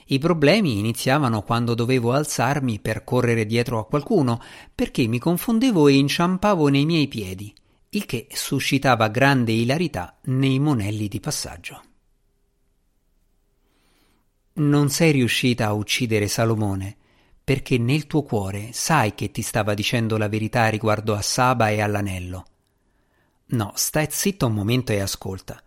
I 0.08 0.20
problemi 0.20 0.78
iniziavano 0.78 1.42
quando 1.42 1.74
dovevo 1.74 2.12
alzarmi 2.12 2.80
per 2.80 3.04
correre 3.04 3.46
dietro 3.46 3.80
a 3.80 3.86
qualcuno, 3.86 4.40
perché 4.74 5.08
mi 5.08 5.18
confondevo 5.18 5.88
e 5.88 5.96
inciampavo 5.96 6.68
nei 6.68 6.86
miei 6.86 7.08
piedi, 7.08 7.52
il 7.90 8.06
che 8.06 8.28
suscitava 8.32 9.08
grande 9.08 9.52
ilarità 9.52 10.18
nei 10.26 10.60
monelli 10.60 11.08
di 11.08 11.20
passaggio. 11.20 11.82
Non 14.54 14.90
sei 14.90 15.12
riuscita 15.12 15.68
a 15.68 15.74
uccidere 15.74 16.28
Salomone, 16.28 16.96
perché 17.44 17.78
nel 17.80 18.06
tuo 18.06 18.22
cuore 18.22 18.70
sai 18.74 19.16
che 19.16 19.32
ti 19.32 19.42
stava 19.42 19.74
dicendo 19.74 20.18
la 20.18 20.30
verità 20.30 20.68
riguardo 20.68 21.16
a 21.16 21.22
Saba 21.22 21.70
e 21.70 21.82
all'anello. 21.82 22.46
No, 23.48 23.72
stai 23.76 24.08
zitto 24.10 24.46
un 24.46 24.54
momento 24.54 24.92
e 24.92 25.00
ascolta. 25.00 25.62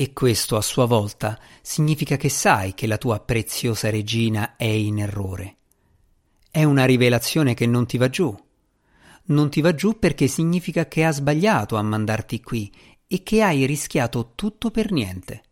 E 0.00 0.14
questo 0.14 0.56
a 0.56 0.62
sua 0.62 0.86
volta 0.86 1.38
significa 1.60 2.16
che 2.16 2.30
sai 2.30 2.72
che 2.72 2.86
la 2.86 2.96
tua 2.96 3.20
preziosa 3.20 3.90
regina 3.90 4.56
è 4.56 4.64
in 4.64 4.98
errore. 4.98 5.56
È 6.50 6.64
una 6.64 6.86
rivelazione 6.86 7.52
che 7.52 7.66
non 7.66 7.84
ti 7.84 7.98
va 7.98 8.08
giù. 8.08 8.34
Non 9.24 9.50
ti 9.50 9.60
va 9.60 9.74
giù 9.74 9.98
perché 9.98 10.26
significa 10.26 10.88
che 10.88 11.04
ha 11.04 11.12
sbagliato 11.12 11.76
a 11.76 11.82
mandarti 11.82 12.40
qui 12.40 12.72
e 13.06 13.22
che 13.22 13.42
hai 13.42 13.66
rischiato 13.66 14.32
tutto 14.34 14.70
per 14.70 14.90
niente. 14.90 15.42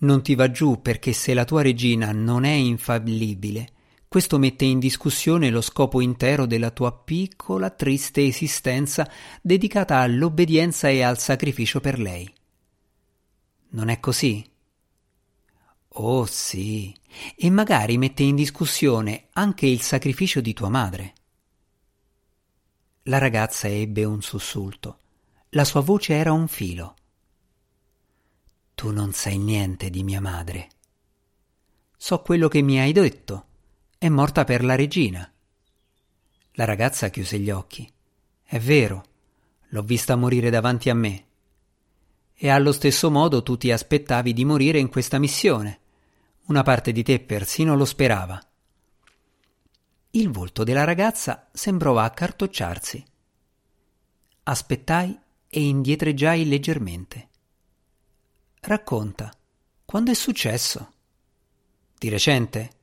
Non 0.00 0.22
ti 0.22 0.34
va 0.34 0.50
giù 0.50 0.82
perché 0.82 1.14
se 1.14 1.32
la 1.32 1.46
tua 1.46 1.62
regina 1.62 2.12
non 2.12 2.44
è 2.44 2.52
infallibile, 2.52 3.70
questo 4.08 4.36
mette 4.36 4.66
in 4.66 4.78
discussione 4.78 5.48
lo 5.48 5.62
scopo 5.62 6.02
intero 6.02 6.44
della 6.44 6.70
tua 6.70 6.92
piccola, 6.92 7.70
triste 7.70 8.26
esistenza 8.26 9.10
dedicata 9.40 10.00
all'obbedienza 10.00 10.90
e 10.90 11.00
al 11.00 11.18
sacrificio 11.18 11.80
per 11.80 11.98
lei. 11.98 12.30
Non 13.70 13.88
è 13.88 14.00
così? 14.00 14.48
Oh 16.00 16.26
sì, 16.26 16.94
e 17.36 17.50
magari 17.50 17.98
mette 17.98 18.22
in 18.22 18.36
discussione 18.36 19.28
anche 19.32 19.66
il 19.66 19.80
sacrificio 19.80 20.40
di 20.40 20.52
tua 20.52 20.68
madre. 20.68 21.14
La 23.04 23.18
ragazza 23.18 23.68
ebbe 23.68 24.04
un 24.04 24.22
sussulto. 24.22 24.98
La 25.50 25.64
sua 25.64 25.80
voce 25.80 26.14
era 26.14 26.32
un 26.32 26.46
filo. 26.46 26.94
Tu 28.74 28.90
non 28.92 29.12
sai 29.12 29.38
niente 29.38 29.90
di 29.90 30.04
mia 30.04 30.20
madre. 30.20 30.68
So 31.96 32.20
quello 32.20 32.48
che 32.48 32.62
mi 32.62 32.78
hai 32.78 32.92
detto, 32.92 33.46
è 33.98 34.08
morta 34.08 34.44
per 34.44 34.62
la 34.62 34.76
regina. 34.76 35.30
La 36.52 36.64
ragazza 36.64 37.08
chiuse 37.08 37.38
gli 37.38 37.50
occhi. 37.50 37.90
È 38.42 38.58
vero, 38.58 39.04
l'ho 39.68 39.82
vista 39.82 40.14
morire 40.14 40.50
davanti 40.50 40.90
a 40.90 40.94
me. 40.94 41.27
E 42.40 42.48
allo 42.48 42.70
stesso 42.70 43.10
modo 43.10 43.42
tu 43.42 43.56
ti 43.56 43.72
aspettavi 43.72 44.32
di 44.32 44.44
morire 44.44 44.78
in 44.78 44.88
questa 44.88 45.18
missione. 45.18 45.80
Una 46.46 46.62
parte 46.62 46.92
di 46.92 47.02
te 47.02 47.18
persino 47.18 47.74
lo 47.74 47.84
sperava. 47.84 48.40
Il 50.10 50.30
volto 50.30 50.62
della 50.62 50.84
ragazza 50.84 51.48
sembrò 51.52 51.98
accartocciarsi. 51.98 53.04
Aspettai 54.44 55.18
e 55.48 55.60
indietreggiai 55.60 56.46
leggermente. 56.46 57.28
Racconta, 58.60 59.32
quando 59.84 60.12
è 60.12 60.14
successo? 60.14 60.92
Di 61.98 62.08
recente? 62.08 62.76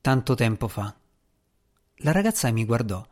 tanto 0.00 0.34
tempo 0.34 0.66
fa. 0.68 0.94
La 1.96 2.12
ragazza 2.12 2.50
mi 2.50 2.64
guardò. 2.64 3.04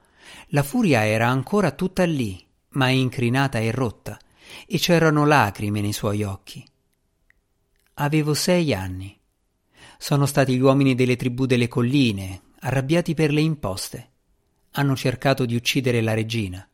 La 0.49 0.63
furia 0.63 1.07
era 1.07 1.29
ancora 1.29 1.71
tutta 1.73 2.05
lì, 2.05 2.43
ma 2.71 2.89
incrinata 2.89 3.59
e 3.59 3.71
rotta, 3.71 4.19
e 4.67 4.79
c'erano 4.79 5.25
lacrime 5.25 5.81
nei 5.81 5.93
suoi 5.93 6.23
occhi. 6.23 6.67
Avevo 7.95 8.35
sei 8.35 8.73
anni. 8.75 9.19
Sono 9.99 10.27
stati 10.27 10.55
gli 10.55 10.61
uomini 10.61 10.95
delle 10.95 11.17
tribù 11.17 11.47
delle 11.47 11.69
colline, 11.69 12.43
arrabbiati 12.61 13.15
per 13.15 13.33
le 13.33 13.41
imposte. 13.41 14.11
Hanno 14.73 14.95
cercato 14.95 15.45
di 15.45 15.57
uccidere 15.57 16.01
la 16.01 16.15
regina. 16.15 16.69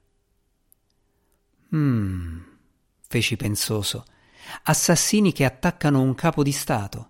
Mmm, 1.74 2.42
feci 3.06 3.36
pensoso. 3.36 4.04
Assassini 4.64 5.32
che 5.32 5.44
attaccano 5.44 6.00
un 6.02 6.14
capo 6.14 6.42
di 6.42 6.52
Stato. 6.52 7.08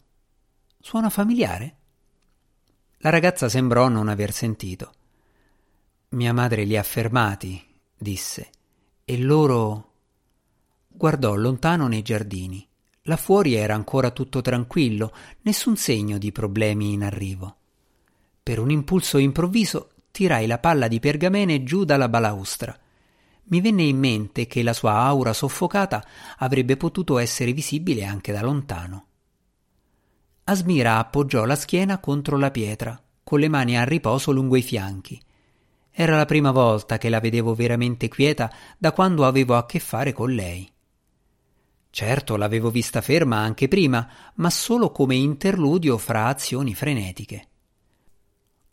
Suona 0.81 1.11
familiare? 1.11 1.77
La 2.99 3.11
ragazza 3.11 3.49
sembrò 3.49 3.89
non 3.89 4.09
aver 4.09 4.33
sentito. 4.33 4.93
Mia 6.11 6.33
madre 6.33 6.65
li 6.65 6.77
ha 6.77 6.83
fermati, 6.83 7.63
disse, 7.97 8.51
e 9.05 9.19
loro. 9.19 9.94
Guardò 10.97 11.35
lontano 11.35 11.89
nei 11.89 12.03
giardini. 12.03 12.65
Là 13.03 13.17
fuori 13.17 13.55
era 13.55 13.75
ancora 13.75 14.13
tutto 14.13 14.41
tranquillo, 14.41 15.13
nessun 15.43 15.77
segno 15.77 16.19
di 16.19 16.31
problemi 16.31 16.93
in 16.93 17.03
arrivo. 17.03 17.57
Per 18.41 18.61
un 18.61 18.71
impulso 18.71 19.19
improvviso 19.19 19.91
tirai 20.13 20.47
la 20.47 20.59
palla 20.59 20.87
di 20.87 21.01
pergamene 21.01 21.65
giù 21.65 21.85
dalla 21.85 22.09
balaustra. 22.09 22.79
Mi 23.47 23.61
venne 23.61 23.83
in 23.83 23.99
mente 23.99 24.47
che 24.47 24.63
la 24.63 24.73
sua 24.73 24.95
aura 24.99 25.33
soffocata 25.33 26.07
avrebbe 26.39 26.77
potuto 26.77 27.19
essere 27.19 27.53
visibile 27.53 28.05
anche 28.05 28.33
da 28.33 28.41
lontano. 28.41 29.07
Asmira 30.45 30.99
appoggiò 30.99 31.45
la 31.45 31.57
schiena 31.57 31.99
contro 31.99 32.39
la 32.39 32.53
pietra, 32.53 32.99
con 33.25 33.41
le 33.41 33.49
mani 33.49 33.77
a 33.77 33.83
riposo 33.83 34.31
lungo 34.31 34.55
i 34.55 34.63
fianchi. 34.63 35.21
Era 35.91 36.17
la 36.17 36.25
prima 36.25 36.53
volta 36.53 36.99
che 36.99 37.09
la 37.09 37.19
vedevo 37.19 37.53
veramente 37.55 38.09
quieta 38.09 38.53
da 38.79 38.93
quando 38.93 39.27
avevo 39.27 39.57
a 39.57 39.67
che 39.67 39.81
fare 39.81 40.13
con 40.13 40.31
lei. 40.31 40.71
Certo, 41.95 42.35
l'avevo 42.35 42.73
vista 42.73 43.01
ferma 43.01 43.37
anche 43.37 43.69
prima, 43.69 44.11
ma 44.35 44.51
solo 44.51 44.91
come 44.91 45.15
interludio 45.15 45.97
fra 45.97 46.27
azioni 46.27 46.75
frenetiche. 46.75 47.49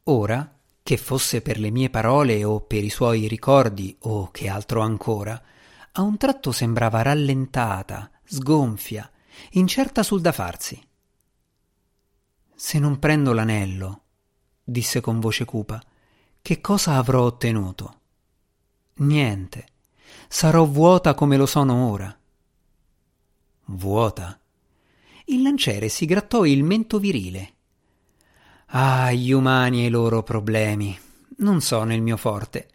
Ora, 0.05 0.57
che 0.81 0.97
fosse 0.97 1.43
per 1.43 1.59
le 1.59 1.69
mie 1.69 1.91
parole 1.91 2.43
o 2.43 2.61
per 2.61 2.83
i 2.83 2.89
suoi 2.89 3.27
ricordi 3.27 3.95
o 3.99 4.31
che 4.31 4.49
altro 4.49 4.81
ancora, 4.81 5.39
a 5.91 6.01
un 6.01 6.17
tratto 6.17 6.51
sembrava 6.51 7.03
rallentata, 7.03 8.09
sgonfia, 8.23 9.07
incerta 9.51 10.01
sul 10.01 10.21
da 10.21 10.31
farsi. 10.31 10.83
Se 12.55 12.79
non 12.79 12.97
prendo 12.97 13.33
l'anello, 13.33 14.01
disse 14.63 14.99
con 14.99 15.19
voce 15.19 15.45
cupa, 15.45 15.79
che 16.41 16.59
cosa 16.59 16.95
avrò 16.95 17.25
ottenuto? 17.25 17.99
Niente. 18.95 19.67
Sarò 20.27 20.65
vuota 20.65 21.13
come 21.13 21.37
lo 21.37 21.45
sono 21.45 21.87
ora. 21.87 22.15
Vuota. 23.73 24.37
Il 25.25 25.41
lanciere 25.43 25.87
si 25.87 26.05
grattò 26.05 26.45
il 26.45 26.63
mento 26.63 26.99
virile. 26.99 27.53
Ah, 28.67 29.11
gli 29.13 29.31
umani 29.31 29.83
e 29.83 29.85
i 29.85 29.89
loro 29.89 30.23
problemi. 30.23 30.97
Non 31.37 31.61
sono 31.61 31.93
il 31.93 32.01
mio 32.01 32.17
forte. 32.17 32.67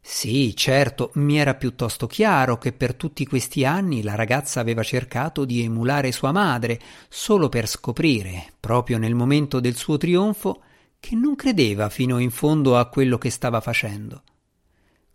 Sì, 0.00 0.54
certo, 0.56 1.10
mi 1.14 1.38
era 1.38 1.54
piuttosto 1.54 2.06
chiaro 2.06 2.58
che 2.58 2.72
per 2.72 2.94
tutti 2.94 3.26
questi 3.26 3.64
anni 3.64 4.02
la 4.02 4.14
ragazza 4.14 4.60
aveva 4.60 4.82
cercato 4.82 5.44
di 5.44 5.62
emulare 5.62 6.12
sua 6.12 6.32
madre, 6.32 6.80
solo 7.08 7.48
per 7.48 7.66
scoprire, 7.66 8.52
proprio 8.60 8.98
nel 8.98 9.14
momento 9.14 9.60
del 9.60 9.76
suo 9.76 9.96
trionfo, 9.98 10.62
che 11.00 11.14
non 11.14 11.36
credeva 11.36 11.90
fino 11.90 12.18
in 12.18 12.30
fondo 12.30 12.78
a 12.78 12.88
quello 12.88 13.18
che 13.18 13.30
stava 13.30 13.60
facendo. 13.60 14.22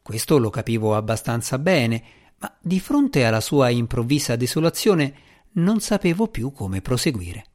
Questo 0.02 0.38
lo 0.38 0.50
capivo 0.50 0.96
abbastanza 0.96 1.58
bene, 1.58 2.04
ma 2.40 2.58
di 2.62 2.80
fronte 2.80 3.26
alla 3.26 3.42
sua 3.42 3.70
improvvisa 3.70 4.36
desolazione 4.36 5.14
non 5.54 5.80
sapevo 5.80 6.28
più 6.28 6.52
come 6.52 6.82
proseguire. 6.82 7.46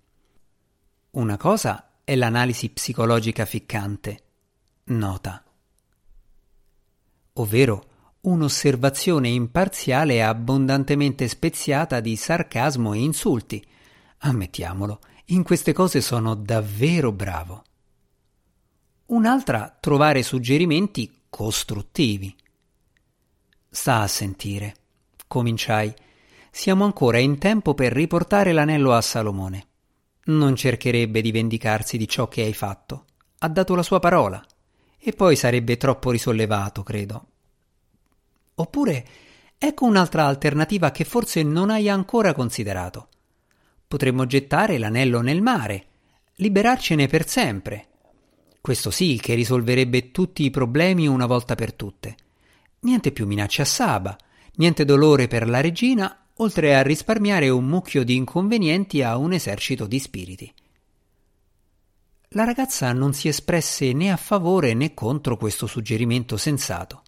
Una 1.12 1.36
cosa 1.36 1.98
è 2.04 2.14
l'analisi 2.16 2.70
psicologica 2.70 3.44
ficcante, 3.44 4.22
nota, 4.84 5.42
ovvero 7.34 7.84
un'osservazione 8.22 9.28
imparziale 9.28 10.14
e 10.14 10.20
abbondantemente 10.20 11.28
speziata 11.28 12.00
di 12.00 12.16
sarcasmo 12.16 12.94
e 12.94 12.98
insulti. 12.98 13.64
Ammettiamolo, 14.18 15.00
in 15.26 15.42
queste 15.42 15.72
cose 15.72 16.00
sono 16.00 16.34
davvero 16.34 17.12
bravo 17.12 17.64
un'altra 19.06 19.76
trovare 19.78 20.22
suggerimenti 20.22 21.24
costruttivi. 21.28 22.34
Sta 23.74 24.02
a 24.02 24.06
sentire. 24.06 24.76
Cominciai. 25.26 25.92
Siamo 26.48 26.84
ancora 26.84 27.18
in 27.18 27.38
tempo 27.38 27.74
per 27.74 27.90
riportare 27.90 28.52
l'anello 28.52 28.92
a 28.92 29.00
Salomone. 29.00 29.66
Non 30.26 30.54
cercherebbe 30.54 31.20
di 31.20 31.32
vendicarsi 31.32 31.98
di 31.98 32.06
ciò 32.06 32.28
che 32.28 32.42
hai 32.42 32.54
fatto. 32.54 33.06
Ha 33.38 33.48
dato 33.48 33.74
la 33.74 33.82
sua 33.82 33.98
parola. 33.98 34.40
E 34.96 35.10
poi 35.10 35.34
sarebbe 35.34 35.76
troppo 35.76 36.12
risollevato, 36.12 36.84
credo. 36.84 37.26
Oppure 38.54 39.06
ecco 39.58 39.86
un'altra 39.86 40.24
alternativa 40.24 40.92
che 40.92 41.02
forse 41.02 41.42
non 41.42 41.68
hai 41.68 41.88
ancora 41.88 42.32
considerato. 42.32 43.08
Potremmo 43.88 44.24
gettare 44.24 44.78
l'anello 44.78 45.20
nel 45.20 45.42
mare, 45.42 45.86
liberarcene 46.36 47.08
per 47.08 47.26
sempre, 47.26 47.88
questo 48.60 48.92
sì 48.92 49.18
che 49.20 49.34
risolverebbe 49.34 50.12
tutti 50.12 50.44
i 50.44 50.50
problemi 50.50 51.08
una 51.08 51.26
volta 51.26 51.56
per 51.56 51.72
tutte. 51.74 52.16
Niente 52.84 53.12
più 53.12 53.26
minacce 53.26 53.62
a 53.62 53.66
Saba, 53.66 54.16
niente 54.56 54.84
dolore 54.84 55.26
per 55.26 55.48
la 55.48 55.60
regina, 55.60 56.26
oltre 56.36 56.76
a 56.76 56.82
risparmiare 56.82 57.48
un 57.48 57.64
mucchio 57.64 58.04
di 58.04 58.14
inconvenienti 58.14 59.02
a 59.02 59.16
un 59.16 59.32
esercito 59.32 59.86
di 59.86 59.98
spiriti. 59.98 60.52
La 62.28 62.44
ragazza 62.44 62.92
non 62.92 63.14
si 63.14 63.28
espresse 63.28 63.92
né 63.92 64.10
a 64.10 64.16
favore 64.16 64.74
né 64.74 64.92
contro 64.92 65.36
questo 65.36 65.66
suggerimento 65.66 66.36
sensato. 66.36 67.02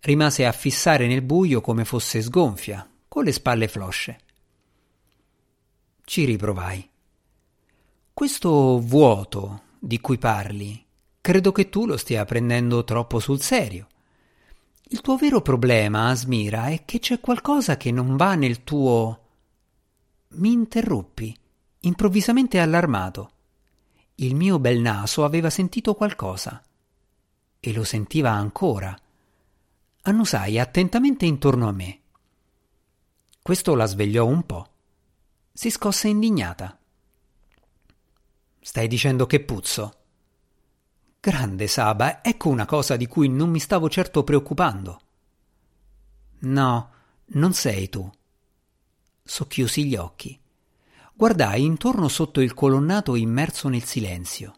Rimase 0.00 0.44
a 0.44 0.52
fissare 0.52 1.06
nel 1.06 1.22
buio 1.22 1.60
come 1.60 1.84
fosse 1.84 2.20
sgonfia, 2.20 2.88
con 3.08 3.24
le 3.24 3.32
spalle 3.32 3.68
flosce. 3.68 4.18
Ci 6.04 6.24
riprovai. 6.24 6.88
Questo 8.12 8.80
vuoto, 8.80 9.62
di 9.78 9.98
cui 10.00 10.18
parli, 10.18 10.84
credo 11.20 11.52
che 11.52 11.68
tu 11.68 11.86
lo 11.86 11.96
stia 11.96 12.24
prendendo 12.24 12.84
troppo 12.84 13.18
sul 13.18 13.40
serio. 13.40 13.86
Il 14.90 15.02
tuo 15.02 15.16
vero 15.16 15.42
problema, 15.42 16.08
Asmira, 16.08 16.68
è 16.68 16.86
che 16.86 16.98
c'è 16.98 17.20
qualcosa 17.20 17.76
che 17.76 17.90
non 17.90 18.16
va 18.16 18.34
nel 18.34 18.64
tuo. 18.64 19.26
Mi 20.28 20.52
interruppi, 20.52 21.36
improvvisamente 21.80 22.58
allarmato. 22.58 23.30
Il 24.14 24.34
mio 24.34 24.58
bel 24.58 24.80
naso 24.80 25.24
aveva 25.24 25.50
sentito 25.50 25.94
qualcosa. 25.94 26.62
E 27.60 27.72
lo 27.74 27.84
sentiva 27.84 28.30
ancora. 28.30 28.98
Annusai 30.02 30.58
attentamente 30.58 31.26
intorno 31.26 31.68
a 31.68 31.72
me. 31.72 32.00
Questo 33.42 33.74
la 33.74 33.84
svegliò 33.84 34.24
un 34.24 34.42
po'. 34.44 34.70
Si 35.52 35.70
scosse 35.70 36.08
indignata. 36.08 36.78
Stai 38.58 38.88
dicendo 38.88 39.26
che 39.26 39.40
puzzo? 39.40 39.96
Grande 41.20 41.66
Saba, 41.66 42.22
ecco 42.22 42.48
una 42.48 42.64
cosa 42.64 42.94
di 42.94 43.08
cui 43.08 43.28
non 43.28 43.50
mi 43.50 43.58
stavo 43.58 43.88
certo 43.88 44.22
preoccupando. 44.22 45.00
No, 46.40 46.90
non 47.26 47.52
sei 47.54 47.88
tu. 47.88 48.08
Socchiusi 49.24 49.84
gli 49.84 49.96
occhi. 49.96 50.38
Guardai 51.12 51.64
intorno 51.64 52.06
sotto 52.06 52.40
il 52.40 52.54
colonnato 52.54 53.16
immerso 53.16 53.68
nel 53.68 53.82
silenzio. 53.82 54.54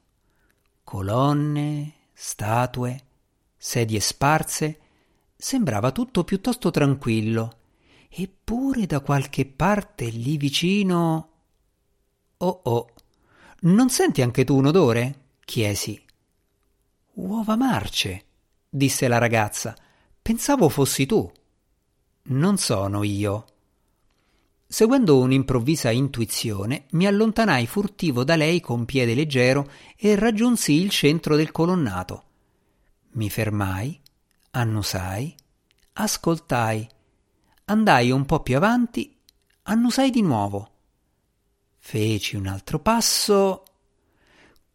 Colonne, 0.85 1.95
statue, 2.13 3.05
sedie 3.57 4.01
sparse, 4.01 4.81
sembrava 5.35 5.93
tutto 5.93 6.25
piuttosto 6.25 6.71
tranquillo. 6.71 7.57
Eppure 8.11 8.85
da 8.85 9.01
qualche 9.01 9.47
parte 9.47 10.11
lì 10.11 10.37
vicino. 10.37 11.31
Oh 12.37 12.61
oh, 12.65 12.95
non 13.61 13.89
senti 13.89 14.21
anche 14.21 14.45
tu 14.45 14.57
un 14.57 14.67
odore? 14.67 15.21
chiesi. 15.43 16.09
Uova 17.15 17.57
marce, 17.57 18.25
disse 18.69 19.09
la 19.09 19.19
ragazza. 19.19 19.75
Pensavo 20.23 20.69
fossi 20.69 21.07
tu. 21.07 21.31
Non 22.23 22.57
sono 22.57 23.03
io. 23.03 23.45
Seguendo 24.67 25.19
un'improvvisa 25.19 25.91
intuizione, 25.91 26.87
mi 26.91 27.07
allontanai 27.07 27.67
furtivo 27.67 28.23
da 28.23 28.37
lei 28.37 28.61
con 28.61 28.85
piede 28.85 29.15
leggero 29.15 29.69
e 29.97 30.15
raggiunsi 30.15 30.75
il 30.75 30.91
centro 30.91 31.35
del 31.35 31.51
colonnato. 31.51 32.25
Mi 33.13 33.29
fermai, 33.29 34.01
annusai, 34.53 35.35
ascoltai, 35.95 36.89
andai 37.65 38.13
un 38.13 38.25
po' 38.25 38.41
più 38.41 38.57
avanti, 38.57 39.19
annusai 39.63 40.11
di 40.11 40.23
nuovo. 40.23 40.71
Feci 41.77 42.37
un 42.37 42.47
altro 42.47 42.79
passo. 42.79 43.65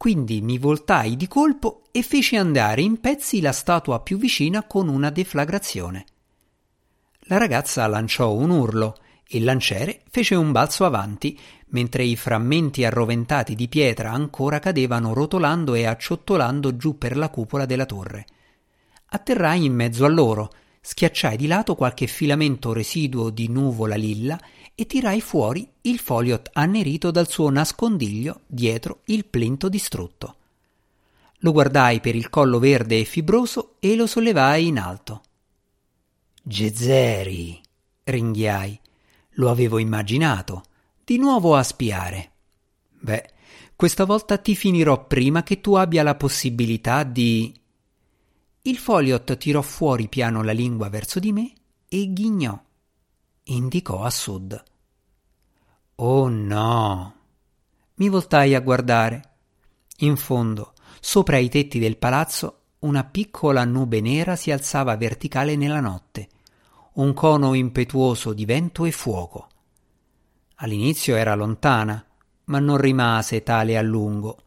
Quindi 0.05 0.39
mi 0.41 0.59
voltai 0.59 1.15
di 1.15 1.27
colpo 1.27 1.85
e 1.91 2.03
feci 2.03 2.35
andare 2.35 2.83
in 2.83 2.99
pezzi 2.99 3.41
la 3.41 3.51
statua 3.51 4.01
più 4.01 4.19
vicina 4.19 4.61
con 4.61 4.87
una 4.87 5.09
deflagrazione. 5.09 6.05
La 7.21 7.39
ragazza 7.39 7.87
lanciò 7.87 8.31
un 8.31 8.51
urlo 8.51 8.97
e 9.27 9.39
il 9.39 9.43
lanciere 9.43 10.03
fece 10.11 10.35
un 10.35 10.51
balzo 10.51 10.85
avanti, 10.85 11.35
mentre 11.69 12.03
i 12.03 12.15
frammenti 12.15 12.85
arroventati 12.85 13.55
di 13.55 13.67
pietra 13.67 14.11
ancora 14.11 14.59
cadevano 14.59 15.11
rotolando 15.11 15.73
e 15.73 15.87
acciottolando 15.87 16.77
giù 16.77 16.99
per 16.99 17.17
la 17.17 17.29
cupola 17.29 17.65
della 17.65 17.87
torre. 17.87 18.27
Atterrai 19.07 19.65
in 19.65 19.73
mezzo 19.73 20.05
a 20.05 20.09
loro, 20.09 20.51
schiacciai 20.81 21.35
di 21.35 21.47
lato 21.47 21.73
qualche 21.73 22.05
filamento 22.05 22.73
residuo 22.73 23.31
di 23.31 23.49
nuvola 23.49 23.95
lilla 23.95 24.39
e 24.75 24.85
tirai 24.85 25.21
fuori 25.21 25.67
il 25.81 25.99
foliot 25.99 26.49
annerito 26.53 27.09
dal 27.09 27.29
suo 27.29 27.49
nascondiglio 27.49 28.41
dietro 28.45 29.01
il 29.05 29.25
plinto 29.25 29.69
distrutto. 29.69 30.35
Lo 31.39 31.51
guardai 31.51 32.01
per 32.01 32.15
il 32.15 32.29
collo 32.29 32.59
verde 32.59 32.99
e 32.99 33.05
fibroso 33.05 33.75
e 33.79 33.95
lo 33.95 34.05
sollevai 34.05 34.67
in 34.67 34.77
alto. 34.77 35.23
Gezeri, 36.43 37.59
ringhiai. 38.03 38.79
Lo 39.37 39.49
avevo 39.49 39.79
immaginato, 39.79 40.63
di 41.03 41.17
nuovo 41.17 41.55
a 41.55 41.63
spiare. 41.63 42.31
Beh, 42.99 43.33
Questa 43.75 44.05
volta 44.05 44.37
ti 44.37 44.55
finirò 44.55 45.05
prima 45.05 45.43
che 45.43 45.59
tu 45.59 45.73
abbia 45.73 46.01
la 46.01 46.15
possibilità 46.15 47.03
di. 47.03 47.53
Il 48.61 48.77
Foliot 48.77 49.35
tirò 49.35 49.61
fuori 49.61 50.07
piano 50.07 50.41
la 50.43 50.53
lingua 50.53 50.87
verso 50.87 51.19
di 51.19 51.33
me 51.33 51.51
e 51.89 52.13
ghignò. 52.13 52.57
Indicò 53.47 54.01
a 54.01 54.09
sud. 54.09 54.63
Oh 55.97 56.27
no! 56.27 57.15
Mi 57.93 58.09
voltai 58.09 58.55
a 58.55 58.59
guardare. 58.59 59.33
In 59.97 60.17
fondo, 60.17 60.73
sopra 60.99 61.37
i 61.37 61.47
tetti 61.47 61.77
del 61.77 61.97
palazzo, 61.97 62.61
una 62.79 63.03
piccola 63.03 63.63
nube 63.63 64.01
nera 64.01 64.35
si 64.35 64.49
alzava 64.49 64.97
verticale 64.97 65.55
nella 65.55 65.79
notte, 65.79 66.27
un 66.93 67.13
cono 67.13 67.53
impetuoso 67.53 68.33
di 68.33 68.45
vento 68.45 68.83
e 68.83 68.91
fuoco. 68.91 69.47
All'inizio 70.55 71.15
era 71.15 71.35
lontana, 71.35 72.03
ma 72.45 72.57
non 72.57 72.77
rimase 72.77 73.43
tale 73.43 73.77
a 73.77 73.81
lungo. 73.83 74.39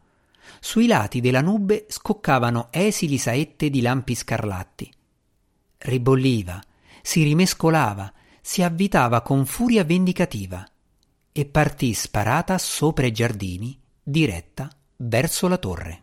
Sui 0.58 0.88
lati 0.88 1.20
della 1.20 1.40
nube 1.40 1.86
scoccavano 1.88 2.66
esili 2.72 3.16
saette 3.16 3.70
di 3.70 3.80
lampi 3.80 4.16
scarlatti. 4.16 4.92
Ribolliva, 5.78 6.60
si 7.00 7.22
rimescolava, 7.22 8.12
si 8.48 8.62
avvitava 8.62 9.20
con 9.20 9.44
furia 9.44 9.84
vendicativa 9.84 10.66
e 11.32 11.44
partì 11.44 11.92
sparata 11.92 12.56
sopra 12.56 13.04
i 13.04 13.12
giardini, 13.12 13.78
diretta 14.02 14.70
verso 14.96 15.48
la 15.48 15.58
torre. 15.58 16.02